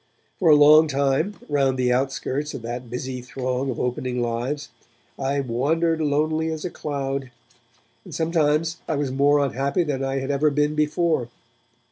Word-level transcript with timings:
For 0.39 0.49
a 0.49 0.55
long 0.55 0.87
time, 0.87 1.35
round 1.47 1.77
the 1.77 1.93
outskirts 1.93 2.55
of 2.55 2.63
that 2.63 2.89
busy 2.89 3.21
throng 3.21 3.69
of 3.69 3.79
opening 3.79 4.19
lives, 4.19 4.69
I 5.19 5.39
'wandered 5.41 6.01
lonely 6.01 6.51
as 6.51 6.65
a 6.65 6.71
cloud', 6.71 7.29
and 8.03 8.15
sometimes 8.15 8.77
I 8.87 8.95
was 8.95 9.11
more 9.11 9.37
unhappy 9.37 9.83
than 9.83 10.03
I 10.03 10.17
had 10.17 10.31
ever 10.31 10.49
been 10.49 10.73
before. 10.73 11.29